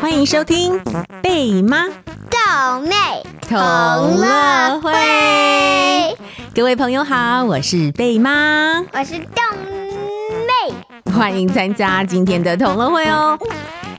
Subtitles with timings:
[0.00, 0.80] 欢迎收听
[1.22, 2.94] 贝妈豆妹
[3.48, 4.92] 同乐会。
[6.54, 13.38] 各位朋友好，我是贝妈，我是豆妹，欢迎参加今天的同乐会哦。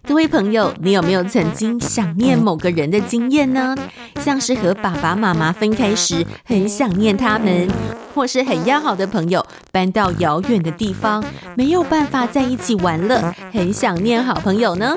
[0.07, 3.75] 各位朋友，你有没有曾经想念某个人的经验呢？
[4.21, 7.68] 像是和爸爸妈妈分开时，很想念他们，
[8.14, 11.23] 或是很要好的朋友搬到遥远的地方，
[11.55, 14.96] 没有办法在一起玩了，很想念好朋友呢？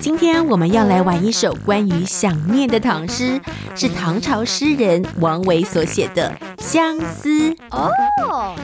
[0.00, 3.40] 今天我们要来玩一首关于想念的唐诗，
[3.74, 7.28] 是唐朝诗人王维所写的《相思》
[7.70, 7.90] 哦。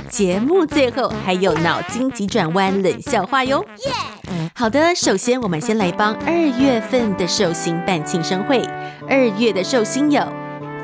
[0.09, 3.65] 节目最后还有脑筋急转弯冷笑话哟。
[3.85, 3.93] 耶
[4.55, 8.63] 好的，首先我们先来帮二月份的寿星办庆生会。
[9.09, 10.23] 二月的寿星有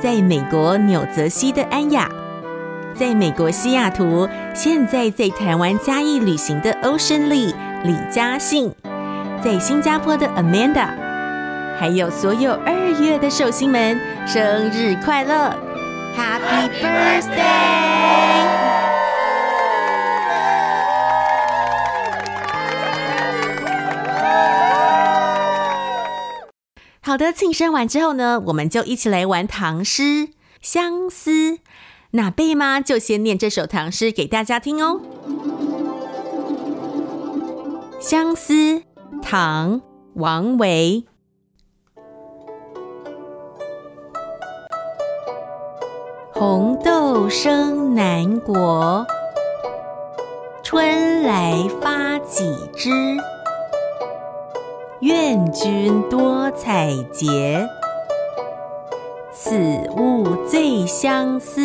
[0.01, 2.09] 在美国纽泽西的安雅，
[2.95, 7.55] 在美国西雅图，现在在台湾嘉义旅行的 Ocean Lee
[7.85, 8.73] 李嘉信。
[9.43, 10.89] 在新加坡的 Amanda，
[11.79, 15.55] 还有所有二月的寿星们，生日快乐
[16.17, 18.58] ，Happy Birthday！
[27.09, 30.03] 好的，庆生完之后呢，我们就一起来玩唐诗
[30.61, 31.31] 《相思》。
[32.11, 35.01] 那贝妈就先念这首唐诗给大家听哦，
[37.99, 38.53] 《相思》。
[39.23, 39.81] 唐·
[40.17, 41.07] 王维，
[46.35, 49.07] 红豆生南国，
[50.63, 52.91] 春来发几枝。
[55.01, 57.69] 愿君多采撷，
[59.33, 59.55] 此
[59.97, 61.63] 物最相思。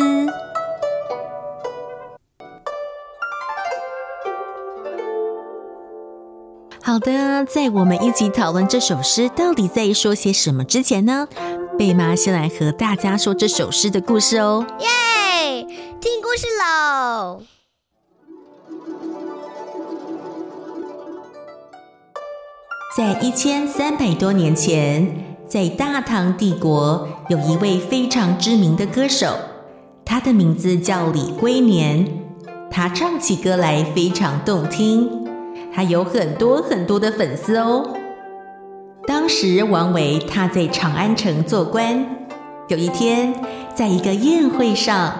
[6.80, 11.26] 好的，在我们一起讨论这首诗到底在说些什么之前呢，
[11.76, 14.64] 贝妈先来和大家说这首诗的故事哦。
[14.78, 15.66] 耶，
[16.00, 17.40] 听故事喽！
[22.96, 25.04] 在一千三百多年前，
[25.48, 29.34] 在大唐帝国有一位非常知名的歌手，
[30.04, 32.06] 他的名字叫李龟年，
[32.70, 35.10] 他唱起歌来非常动听。
[35.74, 37.84] 他有很多很多的粉丝哦。
[39.08, 42.06] 当时王维他在长安城做官，
[42.68, 43.34] 有一天
[43.74, 45.12] 在一个宴会上，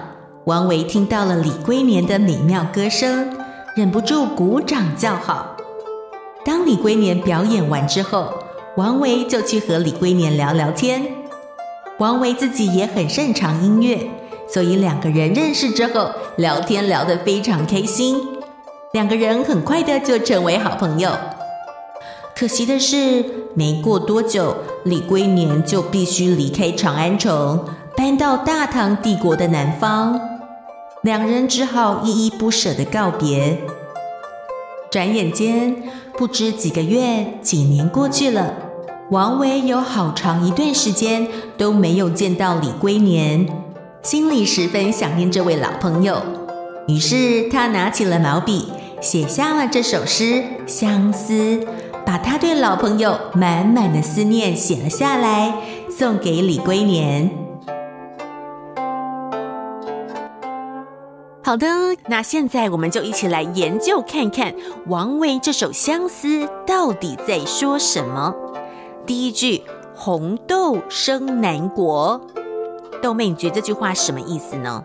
[0.45, 3.37] 王维听到了李龟年的美妙歌声，
[3.75, 5.54] 忍不住鼓掌叫好。
[6.45, 8.35] 当李龟年表演完之后，
[8.77, 11.03] 王维就去和李龟年聊聊天。
[11.99, 14.11] 王维自己也很擅长音乐，
[14.47, 18.21] 所以两个人认识之后，聊天聊得非常开心。
[18.93, 21.11] 两个人很快的就成为好朋友。
[22.37, 23.25] 可惜的是，
[23.55, 27.65] 没过多久，李龟年就必须离开长安城，
[27.97, 30.21] 搬到大唐帝国的南方。
[31.01, 33.59] 两人只好依依不舍的告别。
[34.91, 35.83] 转眼间，
[36.17, 38.55] 不知几个月、几年过去了，
[39.11, 41.27] 王维有好长一段时间
[41.59, 43.47] 都没有见到李龟年，
[44.03, 46.23] 心里十分想念这位老朋友。
[46.87, 48.69] 于是他拿起了毛笔。
[49.01, 50.33] 写下了这首诗
[50.67, 51.35] 《相思》，
[52.07, 55.53] 把他对老朋友满满的思念写了下来，
[55.91, 57.44] 送给李龟年。
[61.45, 61.67] 好的，
[62.09, 64.55] 那现在我们就一起来研究看看
[64.87, 66.27] 王维这首《相思》
[66.67, 68.35] 到底在说什么。
[69.07, 69.63] 第一句
[69.95, 72.19] “红豆生南国”，
[73.03, 74.83] 豆妹，你觉得这句话什么意思呢？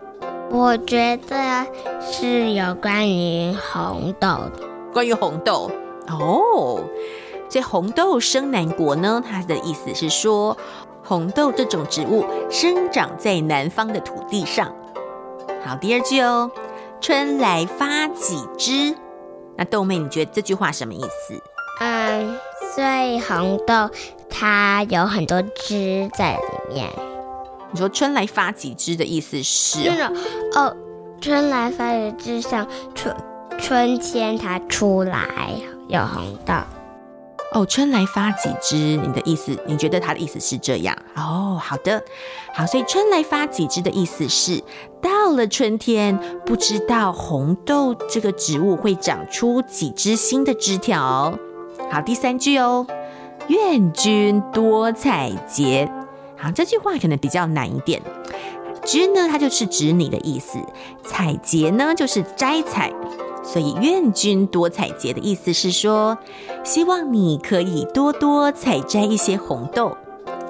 [0.50, 1.66] 我觉得
[2.02, 4.52] 是有关于红豆的，
[4.92, 5.70] 关于红豆
[6.08, 6.84] 哦。
[7.48, 10.54] 这红豆生南国呢，它的意思是说，
[11.02, 14.70] 红豆这种植物生长在南方的土地上。
[15.64, 16.50] 好，第二句哦，
[17.00, 18.96] 春来发几枝。
[19.56, 21.42] 那豆妹，你觉得这句话什么意思？
[21.80, 22.38] 嗯，
[22.74, 23.90] 所以红豆
[24.28, 26.88] 它有很多枝在里面。
[27.72, 29.80] 你说“春来发几枝”的意思是？
[30.54, 30.74] 哦，
[31.20, 33.14] 春来发几枝，像春
[33.58, 35.52] 春天它出来
[35.88, 36.54] 有红豆。
[37.52, 39.58] 哦，春来发几枝，你的意思？
[39.66, 40.96] 你觉得它的意思是这样？
[41.16, 42.00] 哦，好的，
[42.54, 44.62] 好，所以“春来发几枝”的意思是，
[45.02, 46.16] 到了春天，
[46.46, 51.36] 不知道红豆这个植物会长出几枝新的枝条。
[51.90, 52.86] 好，第三句哦
[53.48, 55.90] ，“愿君多采撷”。
[56.38, 58.00] 好，这句话可能比较难一点。
[58.84, 60.58] 枝呢，它就是指你的意思；
[61.02, 62.92] 采撷呢，就是摘采。
[63.52, 66.16] 所以愿君多采撷的意思是说，
[66.62, 69.96] 希望你可以多多采摘一些红豆。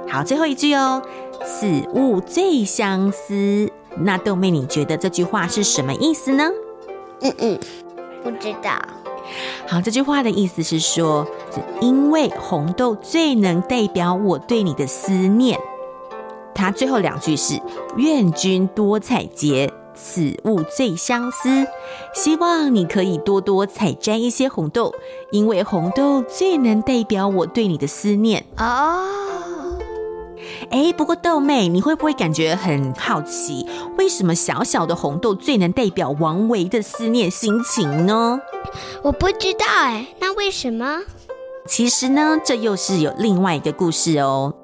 [0.07, 1.01] 好，最后一句哦，
[1.43, 3.71] 此物最相思。
[3.97, 6.51] 那豆妹，你觉得这句话是什么意思呢？
[7.23, 7.59] 嗯嗯，
[8.23, 8.73] 不知道。
[9.67, 15.59] 好，这句话的意思是说，是因为红豆最能代表我对你的思念。
[16.55, 17.59] 它最后两句是
[17.97, 19.71] 愿君多采擷，
[20.03, 21.67] 此物最相思。
[22.15, 24.95] 希望你可以多多采摘一些红豆，
[25.31, 28.47] 因为红豆最能代表我对你的思念。
[28.57, 29.07] 哦。
[30.71, 33.67] 哎，不过豆妹，你会不会感觉很好奇，
[33.99, 38.41] 为什么小小的红豆最能代表王维的思念心情呢？
[39.03, 41.01] 我不知道哎，那为什么？
[41.67, 44.55] 其实呢，这又是有另外一个故事哦。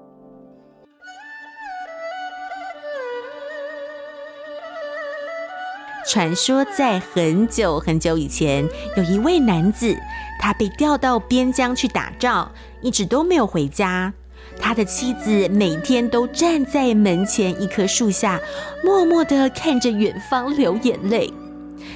[6.09, 8.65] 传说在很久很久以前，
[8.97, 9.97] 有一位男子，
[10.39, 12.49] 他被调到边疆去打仗，
[12.81, 14.13] 一直都没有回家。
[14.61, 18.41] 他的妻子每天都站在门前一棵树下，
[18.85, 21.29] 默默地看着远方流眼泪，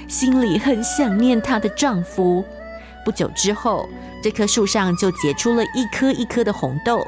[0.08, 2.44] 心里很想念她的丈夫。
[3.04, 3.88] 不久之后，
[4.20, 7.06] 这棵树上就结出了一颗一颗的红豆。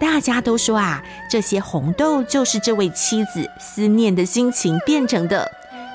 [0.00, 1.00] 大家都说啊，
[1.30, 5.48] 这些红豆就是这位妻子思念的心情变成的，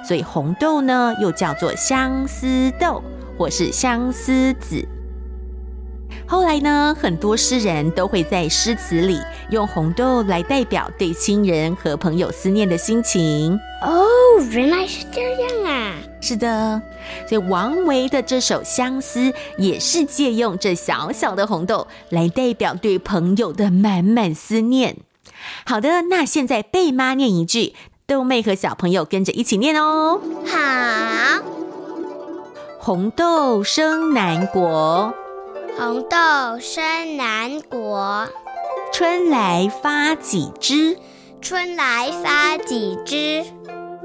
[0.07, 3.03] 所以红豆呢又叫做相思豆，
[3.37, 4.87] 或是相思子。
[6.25, 9.19] 后来呢，很多诗人都会在诗词里
[9.49, 13.57] 用红豆来代表对亲人和朋友思念的心情。
[13.81, 14.05] 哦，
[14.51, 15.95] 原来是这样啊！
[16.21, 16.81] 是的，
[17.27, 19.19] 所以王维的这首《相思》
[19.57, 24.97] 也是借用这小小的红豆来代表对朋友的满满思念。
[25.65, 27.73] 好的，那现在贝妈念一句，
[28.09, 30.21] 豆妹和小朋友跟着一起念哦。
[30.45, 31.43] 好，
[32.79, 35.13] 红豆生南国。
[35.77, 36.17] 红豆
[36.57, 38.25] 生南国，
[38.93, 40.97] 春来发几枝？
[41.41, 43.43] 春来发几枝？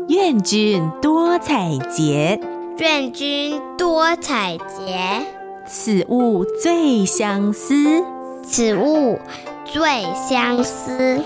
[0.09, 2.41] 愿君多采撷，
[2.79, 5.23] 愿君多采撷。
[5.65, 8.05] 此物最相思，
[8.45, 9.17] 此物
[9.65, 11.23] 最相思。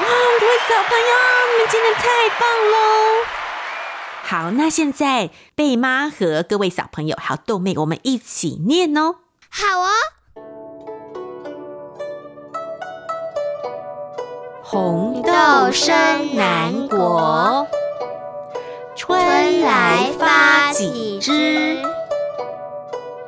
[0.00, 0.06] 哇，
[0.40, 1.12] 各位小朋友，
[1.52, 2.42] 你们真的太棒
[2.72, 2.76] 喽！
[4.22, 9.16] 好，那现在贝妈和各位小朋友还有豆妹，我们一起念哦。
[9.50, 9.88] 好哦。
[14.62, 15.32] 红豆
[15.70, 17.68] 生南国，
[18.96, 21.78] 春来发几枝？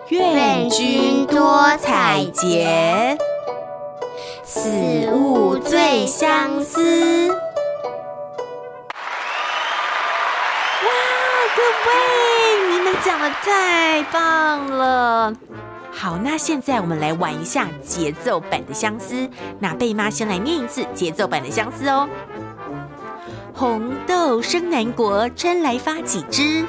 [0.09, 3.19] 愿君多采擷，
[4.49, 4.71] 此
[5.11, 7.29] 物最相思。
[7.29, 7.35] 哇，
[11.57, 11.91] 各位，
[12.71, 15.35] 你们讲得太棒了！
[15.91, 19.29] 好，那现在我们来玩一下节奏版的相思。
[19.59, 22.09] 那贝妈先来念一次节奏版的相思哦。
[23.53, 26.65] 红豆生南国，春来发几枝？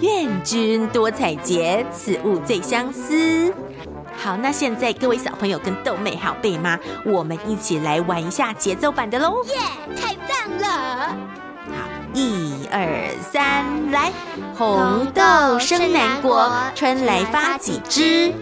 [0.00, 3.50] 愿君多采撷，此物最相思。
[4.24, 9.44] 好，那现在各位小朋友跟豆妹还有贝妈，我们一起来玩一下节奏版的喽！
[9.44, 9.58] 耶，
[9.94, 10.26] 太棒
[10.60, 11.08] 了！
[11.68, 11.74] 好
[12.14, 14.10] 一二三，来！
[14.56, 18.32] 红豆生南国，春来发几枝？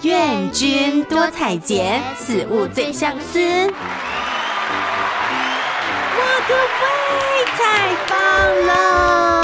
[0.00, 3.38] 愿君多采撷，此物最相思。
[3.66, 3.74] 哇，
[6.48, 8.16] 各位太棒
[8.66, 9.37] 了！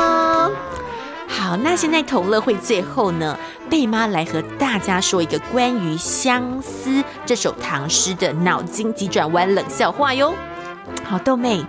[1.54, 3.38] 好，那现在同乐会最后呢，
[3.70, 6.90] 贝妈来和大家说一个关于《相思》
[7.24, 10.34] 这首唐诗的脑筋急转弯冷笑话哟。
[11.04, 11.64] 好，豆妹，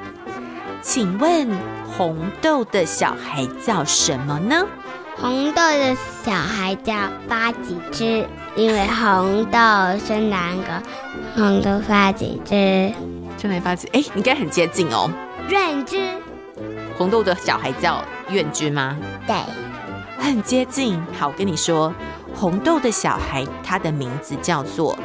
[0.82, 1.48] 请问？
[1.96, 4.66] 红豆的小孩叫什么呢？
[5.18, 6.94] 红豆的小孩叫
[7.28, 9.60] 发几枝，因为红豆
[10.04, 10.82] 生南国，
[11.36, 12.92] 红豆发几枝，
[13.40, 15.08] 生来发几，哎，应该很接近哦。
[15.48, 16.20] 愿君，
[16.98, 18.98] 红豆的小孩叫愿君吗？
[19.28, 19.36] 对，
[20.26, 21.02] 很接近。
[21.18, 21.94] 好，我跟你说，
[22.36, 24.98] 红豆的小孩他的名字叫做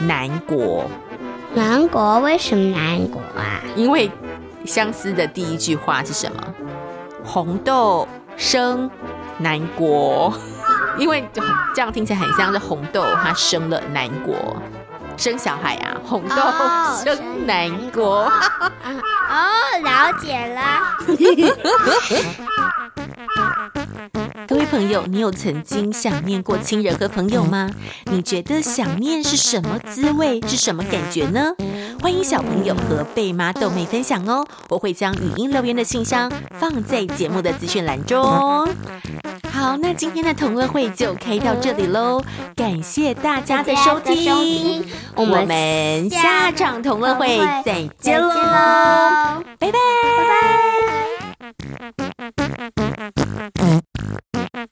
[0.00, 0.84] 南国。
[1.54, 2.20] 南国？
[2.20, 3.60] 为什么南国啊？
[3.74, 4.10] 因为。
[4.64, 6.42] 相思的第一句话是什么？
[7.24, 8.06] 红豆
[8.36, 8.90] 生
[9.38, 10.30] 南国，
[10.98, 11.26] 因为
[11.72, 14.60] 这样听起来很像是红豆，它生了南国，
[15.16, 16.36] 生小孩啊，红豆
[17.02, 18.24] 生南国。
[18.24, 18.30] 哦，
[19.30, 20.60] 哦，了解了。
[24.70, 27.70] 朋友，你有曾经想念过亲人和朋友吗？
[28.04, 30.40] 你觉得想念是什么滋味？
[30.46, 31.54] 是什么感觉呢？
[32.00, 38.22] 欢迎小朋友和贝妈豆妹分享哦，我会将语音留言的信箱放在节目的资讯栏中。
[39.50, 42.22] 好，那今天的同乐会就开到这里喽，
[42.54, 44.84] 感谢大家的收听，
[45.16, 49.78] 我们下场同乐会再见喽，拜拜，
[50.18, 50.24] 拜
[51.98, 52.07] 拜。